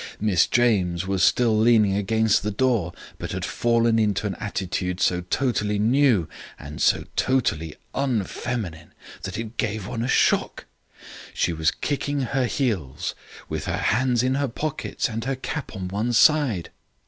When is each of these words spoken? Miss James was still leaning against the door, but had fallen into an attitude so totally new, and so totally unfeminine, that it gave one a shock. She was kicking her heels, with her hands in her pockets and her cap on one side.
Miss 0.19 0.47
James 0.47 1.05
was 1.05 1.21
still 1.23 1.55
leaning 1.55 1.95
against 1.95 2.41
the 2.41 2.49
door, 2.49 2.91
but 3.19 3.33
had 3.33 3.45
fallen 3.45 3.99
into 3.99 4.25
an 4.25 4.33
attitude 4.39 4.99
so 4.99 5.21
totally 5.29 5.77
new, 5.77 6.27
and 6.57 6.81
so 6.81 7.03
totally 7.15 7.75
unfeminine, 7.93 8.95
that 9.21 9.37
it 9.37 9.57
gave 9.57 9.85
one 9.85 10.01
a 10.01 10.07
shock. 10.07 10.65
She 11.35 11.53
was 11.53 11.69
kicking 11.69 12.21
her 12.21 12.47
heels, 12.47 13.13
with 13.47 13.65
her 13.65 13.77
hands 13.77 14.23
in 14.23 14.33
her 14.33 14.47
pockets 14.47 15.07
and 15.07 15.23
her 15.25 15.35
cap 15.35 15.75
on 15.75 15.87
one 15.87 16.13
side. 16.13 16.71